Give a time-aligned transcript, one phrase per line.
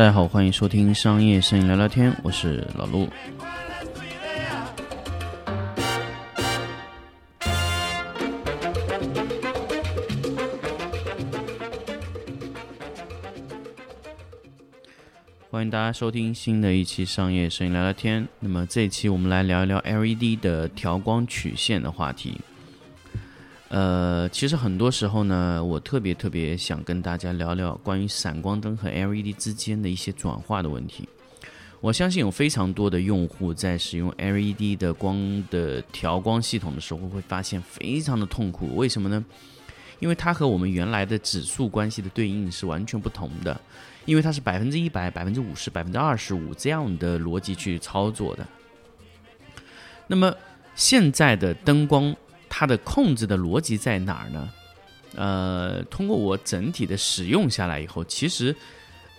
[0.00, 3.06] 大家好，欢迎收听商业摄影聊聊天，我是老陆。
[15.50, 18.26] 欢迎大家收听新的一期商业摄影聊聊天。
[18.38, 22.40] 那么这一期我们来聊一聊 LED 的调光曲线的话题。
[23.70, 31.08] 呃，其实很多时候呢，我特别特别想跟大家聊聊关于闪光灯和 LED 之间的一些转化的问题。
[31.80, 35.16] 我相信有非常多的用户在使用 LED 的光
[35.50, 38.74] 的调光系统的时候，会发现非常的痛苦。
[38.74, 39.24] 为什么呢？
[40.00, 43.58] 因为它和我们原来的指数关系的对应是完全不同的。
[44.06, 48.44] 因为它是百分之一百、百分之五十、百分之二十五这样的逻辑去操作的。
[50.06, 50.34] 那么
[50.74, 52.16] 现在的灯光，
[52.50, 54.50] 它的控制的逻辑在哪儿呢？
[55.14, 58.54] 呃，通过我整体的使用下来以后，其实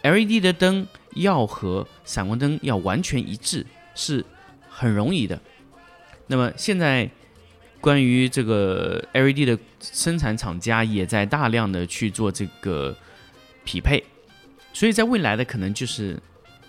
[0.03, 3.65] LED 的灯要和闪光灯要完全一致
[3.95, 4.23] 是
[4.69, 5.41] 很容易的。
[6.27, 7.09] 那么现在
[7.79, 12.95] 关于这个 LED 的生产厂家也在大量的去做这个
[13.66, 14.03] 匹配。
[14.73, 16.17] 所以在未来的可能就是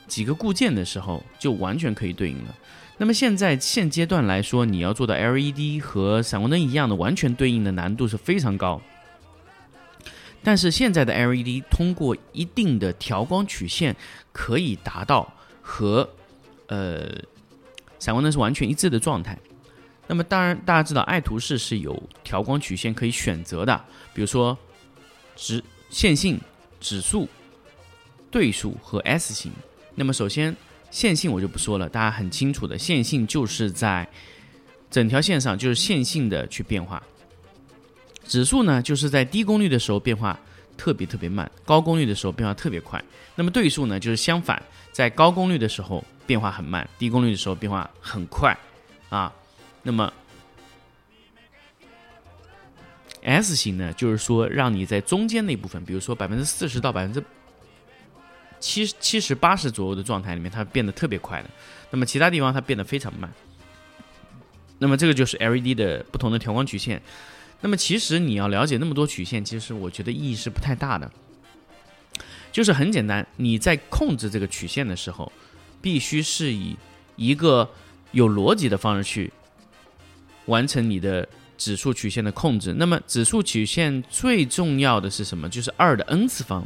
[0.09, 2.55] 几个固件的时候，就完全可以对应了。
[2.99, 8.81] 那么现在现阶段来说，你要做到 LED 和闪光灯一样的完全对应的难度是非常高。
[10.43, 13.97] 但是现在的 LED 通过一定的调光曲线，
[14.33, 16.09] 可以达到和
[16.69, 17.09] 呃
[17.99, 19.39] 闪光灯是完全一致的状态。
[20.07, 24.57] 那么当然，大家知道爱图仕是有调光曲线可以选择的，比如说
[25.37, 26.41] 直线性、
[26.81, 27.29] 指数。
[28.31, 29.53] 对数和 S 型。
[29.95, 30.57] 那么首先
[30.93, 34.07] 线性我就不说了，大家很清楚的，线性就是在
[34.91, 37.03] 整条线上就是线性的去变化。
[38.25, 40.39] 指数呢，就是在低功率的时候变化
[40.77, 43.03] 特别特别慢，高功率的时候变化特别快。
[43.35, 48.57] 那么对数呢，就是相反，在高功率的时候变化很慢，低功率的时候变化很快
[49.09, 49.33] 啊。
[49.83, 50.13] 那么
[53.23, 57.25] S 型呢，就是说让你在中间那部分，比如说百分之四十到百分之
[58.63, 61.51] 七七十八十左右的状态里面，它变得特别快的。
[61.91, 63.31] 那么其他地方它变得非常慢。
[64.79, 67.03] 那么这个就是 LED 的不同的调光曲线。
[67.61, 71.11] 那么其实你要了解那么多曲线，其实我觉得意义是不太大的。
[72.51, 75.31] 就是很简单，你在控制这个曲线的时候，
[75.81, 76.77] 必须是以
[77.17, 77.69] 一个
[78.13, 79.33] 有逻辑的方式去
[80.47, 82.75] 完成你的指数曲线的控制。
[82.75, 85.49] 那么指数曲线最重要的是什么？
[85.49, 86.65] 就是二的 n 次方。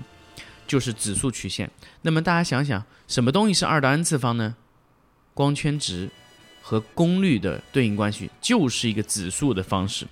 [0.66, 1.70] 就是指数曲线。
[2.02, 4.56] 那么大家想想，什么东西是二的 n 次方呢？
[5.34, 6.10] 光圈值
[6.62, 10.06] 和功率的对应关系就是一个指数的方式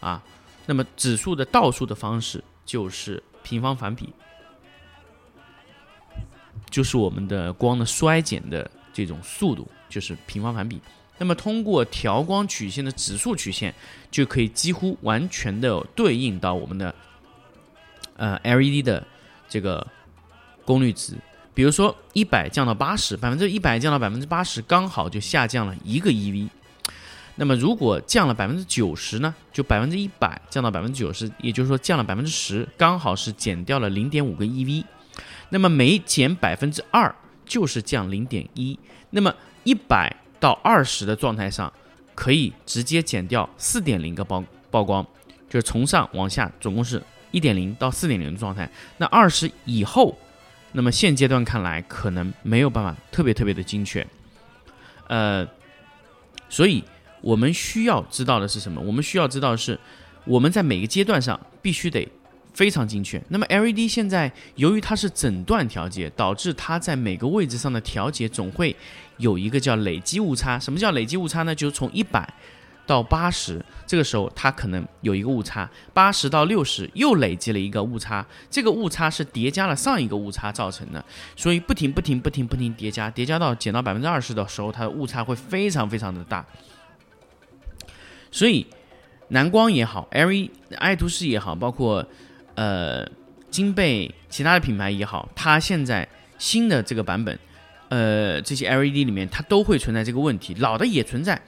[0.00, 0.22] 啊。
[0.66, 4.12] 那么指数的倒数的方式就是平方反比，
[6.68, 10.80] 就是我们的光的衰减的这种速度，就是平方反比。
[11.18, 13.74] 那么通过调光曲线的指数曲线，
[14.10, 16.94] 就可以几乎完全的对应到我们的
[18.16, 19.06] 呃 LED 的。
[19.50, 19.84] 这个
[20.64, 21.14] 功率值，
[21.52, 26.48] 比如说一百降到八十，百分之一百降到百分之八十，刚好就下降了一个 EV。
[27.34, 29.34] 那么如果降了百分之九十呢？
[29.52, 34.84] 就百分之一百降到百分之九十，也就是说降了百分之十，刚好是减掉了零点五个 EV。
[35.48, 37.12] 那么每减百分之二
[37.44, 38.78] 就是降零点一。
[39.10, 39.34] 那么
[39.64, 41.72] 一百到二十的状态上，
[42.14, 45.04] 可以直接减掉四点零个曝曝光，
[45.48, 47.02] 就是从上往下总共是。
[47.30, 48.68] 一点零到四点零的状态，
[48.98, 50.18] 那二十以后，
[50.72, 54.06] 那么现阶段看来可能没有办法特别特别的精确，
[55.08, 55.46] 呃，
[56.48, 56.82] 所以
[57.20, 58.80] 我们需要知道的是什么？
[58.80, 59.78] 我们需要知道的是
[60.24, 62.08] 我们在每个阶段上必须得
[62.52, 63.22] 非常精确。
[63.28, 68.74] 那么 LED 现在由于它是整段调节，导致它在每个位置上的调节总会
[69.18, 70.58] 有一个叫累积误差。
[70.58, 71.54] 什么叫累积误差呢？
[71.54, 72.32] 就是从一百。
[72.86, 81.04] 到八十，这个时候它可能有一个误差；八十到六十又累积了一个误差，这个误差是叠加了上一个误差造成的，
[81.36, 86.44] 所以不停不停不停不停叠加，叠加到减到百分之二十的时候，它的误差会非常非常的大。
[88.32, 88.66] 所以
[89.28, 90.30] 蓝光也好，L
[90.76, 92.04] 爱图仕也好，包括
[92.56, 93.06] 呃
[93.50, 97.38] 金贝其他的品牌也好，它现在新的这个版本，
[97.88, 101.40] 呃这些 LED 里面它都会存在这个问题，老的也存在。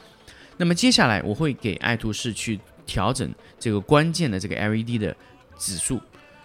[0.56, 5.16] 那么接下来我会给爱图仕去调整这个关键的这个 LED 的
[5.58, 6.00] 指数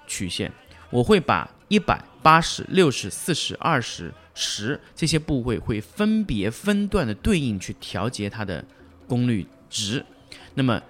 [0.07, 0.51] 曲线，
[0.89, 8.63] 我会把一百、八十、六十、四十、二十、十这些部位会分别分段的对应去调节它的
[9.07, 10.03] 功率值。
[10.53, 10.81] 那么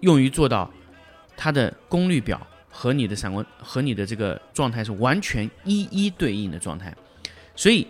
[0.00, 0.70] 用于做到
[1.36, 6.94] 它的功率表和你的闪光和你的这个状态是完全一一对应的状态，
[7.54, 7.86] 所以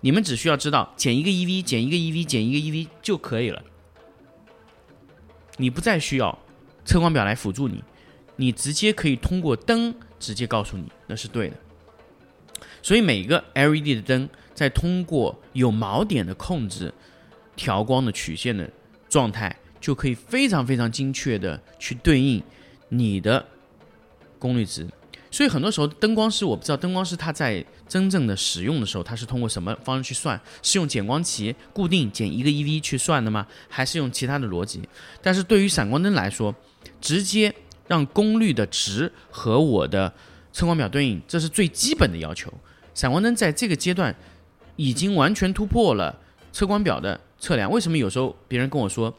[0.00, 3.62] 你们只需要知道减一个 EV 减一个 EV 减一个 EV 就可以了，
[5.56, 6.38] 你不再需要
[6.84, 7.82] 测光表来辅助你，
[8.36, 11.56] 你直接可以通过灯直接告诉你那是对的。
[12.82, 16.92] 所以每个 LED 的灯在通过有锚点的控制
[17.56, 18.68] 调光的曲线的
[19.08, 22.42] 状态，就可以非常非常精确的去对应
[22.88, 23.44] 你的
[24.38, 24.86] 功率值。
[25.34, 30.40] 所以很多时候灯光师我不知道灯光师他在真正的使用的时候，他是通过什么方式去算？
[30.62, 33.44] 是用减光器固定减一个 EV 去算的吗？
[33.68, 34.80] 还是用其他的逻辑？
[35.20, 36.54] 但是对于闪光灯来说，
[37.00, 37.52] 直接
[37.88, 40.14] 让功率的值和我的
[40.52, 42.48] 测光表对应，这是最基本的要求。
[42.94, 44.14] 闪光灯在这个阶段
[44.76, 46.16] 已经完全突破了
[46.52, 47.68] 测光表的测量。
[47.68, 49.12] 为什么有时候别人跟我说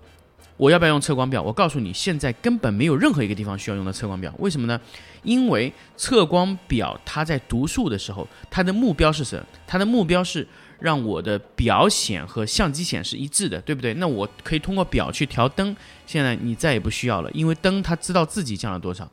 [0.57, 1.41] 我要不要用测光表？
[1.41, 4.33] 我告诉你，现在根本没有任何一个地方需要用到测光表。
[4.39, 4.79] 为什么呢？
[5.23, 9.45] 因为测光表它在读数的时候，它的目标是什么？
[9.67, 10.47] 它的目标是
[10.79, 13.93] 让我的表显和相机显示一致的，对不对？
[13.95, 15.75] 那我可以通过表去调灯。
[16.05, 19.09] 现在你再也不需要了，因为灯它知道自己降了多少。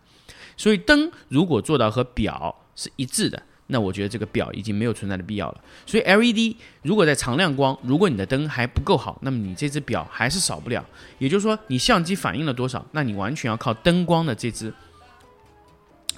[0.56, 3.42] 所以灯如果做到和表是一致的。
[3.72, 5.60] 那我觉得这个表已经没有存在的必要了。
[5.86, 10.84] 所以 LED 如果在常亮光，如果你的灯还不够好，那么你这只表还是少不了。
[11.18, 14.72] 也就是说，你相机反映了多少，那你完全要靠灯光的这只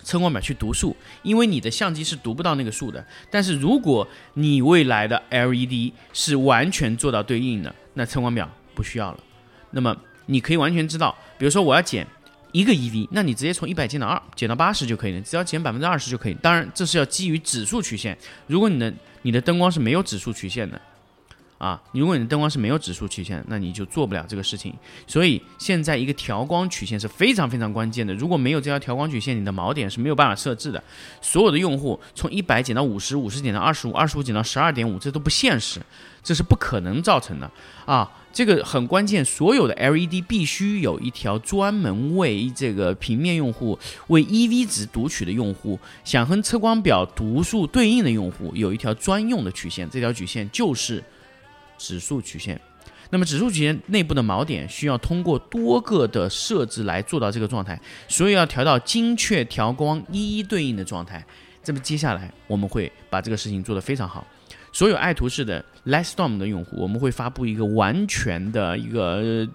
[0.03, 3.07] 测光表去读数，因为你的相机是读不到那个数的。
[3.31, 9.21] 但是如果你未来的 LED 是完全做到对应的，那测光表不需要了。
[9.71, 9.97] 那么
[10.27, 12.07] 你可以完全知道，比如说我要减。
[12.55, 16.35] 一个 EV，那你直接从一百减到二，减到八十就可以了，只要减百分之二十就可以。
[16.35, 18.17] 当然，这是要基于指数曲线。
[18.47, 20.81] 如果你的你的灯光是没有指数曲线的，
[21.59, 24.73] 啊，如果你的灯光是没有指数曲线，那你就做不了这个事情。
[25.05, 28.15] 所以现在一个调光曲线是非常非常关键的。
[28.15, 30.81] 如果没有这条调光曲线，你的锚点是没有办法设置的。
[31.21, 35.81] 所有的用户从一百减到五十，五十减到二十五，二十五减到十二点五，这都不现实，
[36.23, 37.51] 这是不可能造成的
[37.85, 38.09] 啊。
[38.35, 43.79] 这个很关键，所有的 LED 必须有一条专门为这个平面用户、
[44.09, 49.89] 为 EV 值读取的用户，想和测光表读数对应的用户，有一条专用的曲线。
[49.89, 51.03] 这条曲线就是
[51.79, 52.61] 指数曲线。
[53.11, 61.25] 那么指数曲线内部的锚点需要通过多个的设置来做到这个状态，所以要调到精确调光一一对应的状态。
[61.63, 64.27] 这么接下来我们会把这个事情做得非常好。
[64.75, 69.49] 所有爱图仕的 Lightstorm 的用户，我们会发布一个完全的一个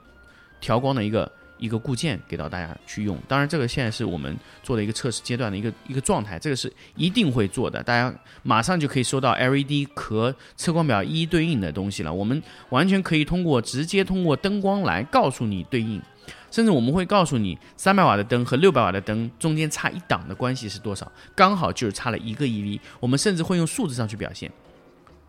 [0.61, 3.19] 调光的一个一个固件给到大家去用。
[3.27, 4.33] 当然，这个现在是我们
[4.63, 7.83] 做的一个测试阶段的一个一个状态，这个是一定会做的。
[7.83, 8.13] 大家
[8.43, 12.13] 马上就可以收到 LED 和测光表一一对应的东西了。
[12.13, 16.01] 我们完全可以通过直接通过灯光来告诉你对应，
[16.49, 22.79] 甚至我们会告诉你三百瓦的灯和六百瓦的灯中间差一档的关系是多少，刚好就是差了一个 EV。
[23.01, 24.49] 我们甚至会用数字上去表现。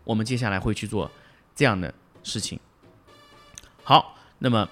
[0.03, 1.09] 我们接下来会去做
[1.55, 1.93] 这样的
[2.23, 2.59] 事情。
[3.83, 4.67] 好，那么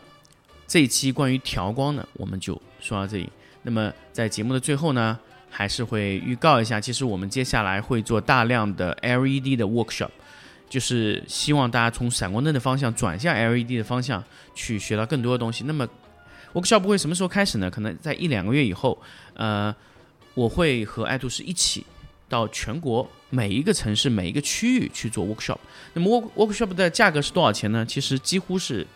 [0.67, 3.29] 这一期关于调光呢，我们就说到这里。
[3.63, 5.19] 那么在节目的最后呢，
[5.49, 10.09] 还是会预告一下，其实我们接下来会做大量的 LED 的 workshop，
[10.69, 15.63] 就是希望大家从闪光灯的方向转向 LED 的方向去学到更多的东西。
[15.65, 15.87] 那么
[16.53, 17.69] workshop 会什么时候开始呢？
[17.69, 18.97] 可能在一两个月以后，
[19.33, 19.75] 呃，
[20.35, 21.85] 我会和爱图仕一起
[22.29, 23.09] 到全国。
[23.31, 25.59] 每一个城市、每一个区域去做 workshop，
[25.93, 27.85] 那么 workshop 的价格是多少钱呢？
[27.85, 28.87] 其实几乎是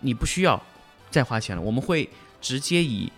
[0.00, 0.60] 你不需要
[1.08, 1.62] 再花钱了。
[1.62, 2.08] 我们会
[2.40, 3.12] 直接以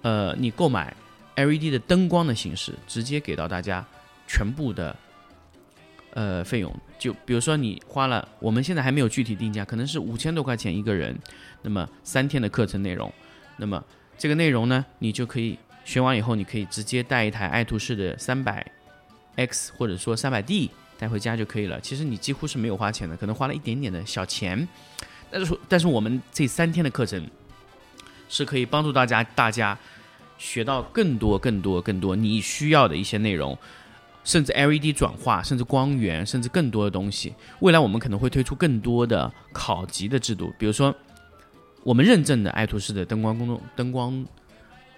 [0.00, 0.96] 呃你购买
[1.36, 3.84] LED 的灯光的形式，直接给到大家
[4.26, 4.96] 全部的
[6.14, 6.74] 呃费用。
[6.98, 11.14] 就比如说你花了，我们现在还没有具体定价，可能是五千多块钱一个人。
[11.60, 13.12] 那么三天的课程内容，
[13.58, 13.84] 那么
[14.16, 18.66] 这个内容呢，你就可以学完以后，你可以直接带一台爱图仕的三百。
[19.38, 20.68] X 或者说三百 D
[20.98, 21.80] 带回家就可以了。
[21.80, 24.66] 其实你几乎是没有花钱的，可能花了一点点的小钱。
[25.30, 27.24] 但是但是我们这三天的课程
[28.28, 29.78] 是可以帮助大家大家
[30.38, 33.56] 学到更多更多更多你需要的一些内容，
[34.24, 37.32] 甚至 LED 转化，甚至光源，甚至更多的东西。
[37.60, 40.92] 未来我们可能会推出更多的考级的制度，比如说
[41.84, 44.26] 我们认证的爱图仕的灯光工作灯光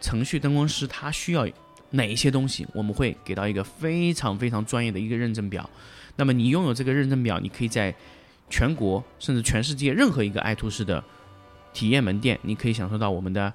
[0.01, 1.47] 程序灯光师，他需要。
[1.91, 5.69] 哪一些东西我们会给到一个非常非常专业的一个认证表？
[6.17, 7.95] 那么你拥有这个认证表，你可以在
[8.49, 11.03] 全国甚至全世界任何一个爱图仕的
[11.73, 13.53] 体验门店，你可以享受到我们的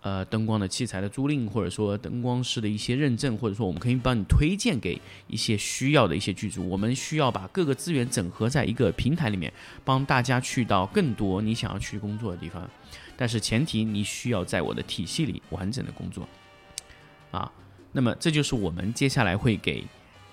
[0.00, 6.68] 呃灯光的器材的租赁，或者说灯光师的一些认证，或者说我们可以帮你推荐给一些需要的一些剧组。
[6.68, 9.52] 我们需要把各个资源整合在一个平台里面，
[9.84, 12.68] 帮大家去到更多你想要去工作的地方。
[13.16, 16.28] 但是前提你需要在我的体系里完整的工作
[17.30, 17.50] 啊。
[17.92, 19.84] 那么这就是我们接下来会给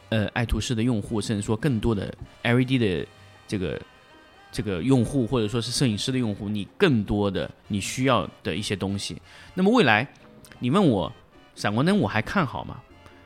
[0.09, 2.13] 呃爱图仕的用户，甚至说更多的
[2.43, 3.05] LED 的
[3.47, 3.81] 这个
[4.51, 9.21] 这个用户，或者说是摄影师的用户，你更多的你需要的一些东西。
[9.53, 10.07] 那么未来
[10.59, 11.11] 你问我
[11.53, 12.79] 闪光灯我还看好吗？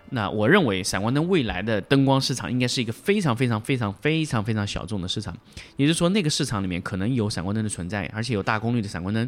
[0.10, 5.36] 那我认为闪光灯未来的灯光市场应该是一个非常非常非常非常非常小众的市场，
[5.76, 9.28] 也就是说那个市场里面可能有闪光灯的存在，而且有大功率的闪光灯。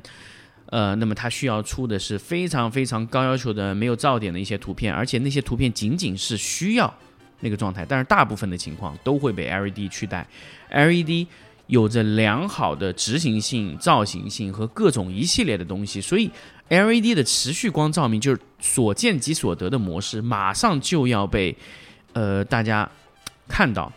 [0.67, 6.91] 呃，那么它需要出的是非常非常高要求的没有噪点的一些图片，而且那些图片仅仅是需要
[7.41, 10.27] 那个状态，但是大部分的情况都会被 LED 取代。
[10.71, 11.27] LED
[11.67, 16.31] 有着良好的执行性、造型性和各种一系列的东西，所以
[16.69, 21.55] LED 的持续光照明就是所见即所得的模式，马上就要被
[22.13, 22.89] 呃大家
[23.47, 23.93] 看到。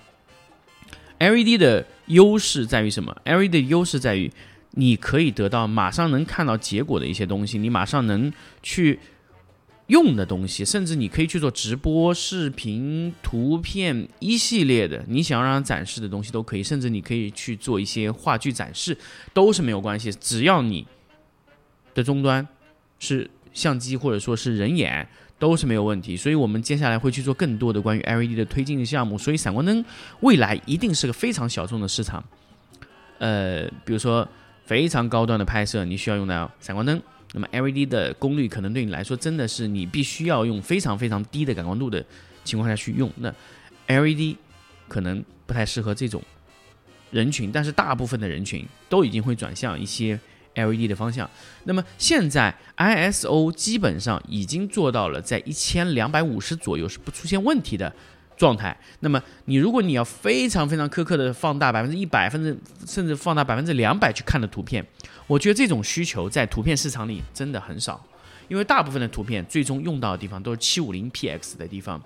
[1.18, 4.30] LED 的优势在于什么？LED 的优势在于。
[4.72, 8.32] 你可以得到马上能看到结果的一些东西，你马上能
[8.62, 9.00] 去
[9.86, 18.96] 用的东西，甚至你可以去做直播、视频、图片一系列的，你想要让它展示的东西都可以，甚至你可以去做一些话剧展示，
[19.32, 20.86] 都是没有关系，只要你
[21.94, 22.46] 的终端
[22.98, 25.08] 是相机或者说是人眼，
[25.38, 26.14] 都是没有问题。
[26.14, 29.82] 所以我们接下来会去做更多的关于 LED 的推进项目，所以闪光灯
[30.20, 32.22] 未来一定是个非常小众的市场。
[33.18, 34.28] 呃，比如说。
[34.68, 37.00] 非常高端的拍摄，你需要用到闪光灯。
[37.32, 42.04] 那么 LED 的功率可能对你来说真的是你必须要用非常非常低的感光度的
[42.44, 43.10] 情况下去用。
[43.16, 43.34] 那
[43.86, 44.36] LED
[44.86, 46.22] 可能不太适合这种
[47.10, 50.20] 人群，但是大部分的人群都已经会转向一些
[50.54, 51.28] LED 的方向。
[51.64, 57.90] 那么现在 ISO 基本上已经做到了在一千两百五十左右是不出现问题的。
[58.38, 58.74] 状态。
[59.00, 64.82] 那么，你如果你要非常非常苛刻的放大百分之一百分之，甚至放大百分之两百去看的图片，
[65.26, 68.02] 我觉得这种需求在图片市场里真的很少，
[68.48, 72.00] 因为大部分的图片最终用到的地方都是七五零 px 的地方。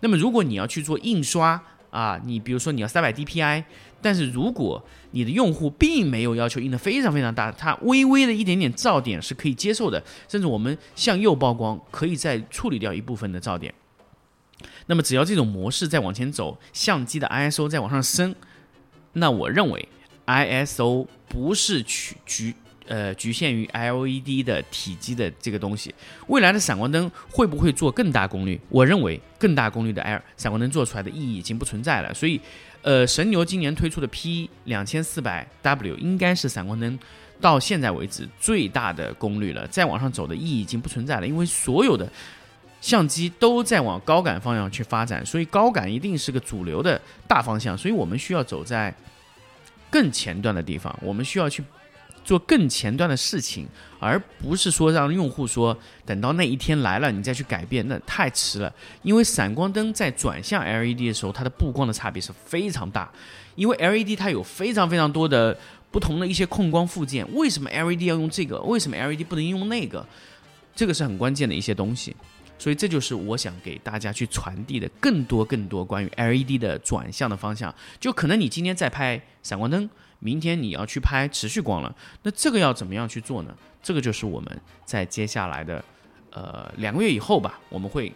[0.00, 1.60] 那么，如果你要去做印刷
[1.90, 3.62] 啊，你比如说你要三百 dpi，
[4.00, 13.72] 但是如果你的用户并没有要求印的非常非常大，它微微的一点点噪点是可以接受的，甚至我们向右曝光可以再处理掉一部分的噪点。
[14.86, 18.34] 那么只要这种模式再往前走，相机的 ISO 再往上升，
[19.14, 19.88] 那我认为
[20.26, 22.54] ISO 不是局局
[22.86, 25.94] 呃局限于 LED 的体积的这个东西。
[26.28, 28.60] 未来的闪光灯会不会做更大功率？
[28.68, 32.12] 我认为更大功率的 L 闪光灯做出来的意义已经不存在了。
[32.14, 32.40] 所以，
[32.82, 36.98] 呃，神牛今年推出的 P 两千四百 W 应该是闪光灯
[37.40, 39.66] 到现在为止最大的功率了。
[39.68, 42.10] 再往上走的意义已经不存在了，因为所有的。
[42.82, 47.78] 相机都在往高感方向去发展，所以高感一定是个主流的大方向。
[47.78, 48.94] 所以我们需要走在
[49.88, 51.62] 更前端的地方，我们需要去
[52.24, 53.68] 做更前端的事情，
[54.00, 58.72] 而不是说让用户说等到那一天来了你再去改变，那太迟了。
[59.02, 63.08] 因为闪光灯在转向 LED 的时候，它的布光的差别是非常大。
[63.54, 65.56] 因为 LED 它有非常非常多的
[65.90, 68.60] 不同的一些控光附件，为什么 LED 要用这个？
[68.62, 70.04] 为什么 LED 不能用那个？
[70.74, 72.16] 这个是很关键的一些东西。
[72.62, 77.74] 所以这就是我想给大家去传递的更多更多关于 LED 的转向的方向。
[77.98, 79.90] 就可能你今天在拍闪光灯，
[80.20, 81.92] 明天你要去拍持续光了，
[82.22, 83.52] 那这个要怎么样去做呢？
[83.82, 85.84] 这个就是我们在接下来的
[86.30, 88.12] 呃两个月以后吧，我们会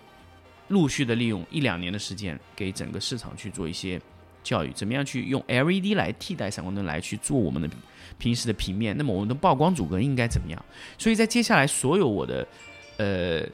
[0.68, 4.00] 陆续的利用一两年的时间，给整个市场去做一些
[4.44, 7.68] 教育，怎么样去用 LED 来替代闪光灯来去做我们的
[8.16, 8.96] 平时的平面。
[8.96, 10.64] 那么我们的曝光阻隔应该怎么样？
[10.96, 12.46] 所以在接下来所有我的
[12.98, 13.44] 呃。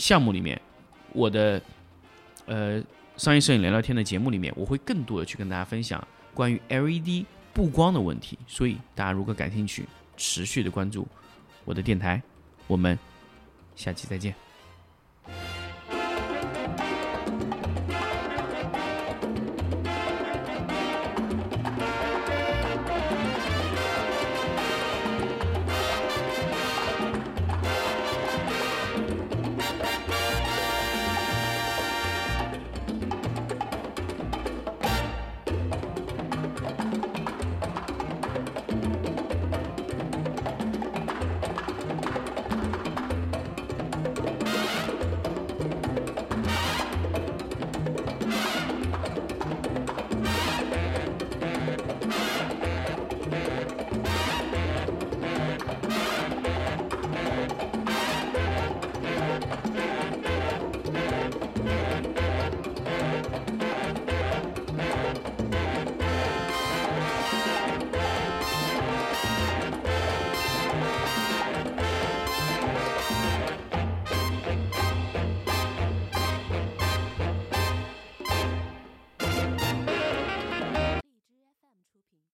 [0.00, 0.58] 项目里面，
[1.12, 1.60] 我的
[2.46, 2.82] 呃
[3.18, 6.02] 商业摄影聊聊天的节目里面，我会更多的去跟大家分享
[6.32, 8.38] 关于 LED 布光的问题。
[8.46, 11.06] 所以大家如果感兴趣，持续的关注
[11.66, 12.22] 我的电台，
[12.66, 12.98] 我们
[13.76, 14.34] 下期再见。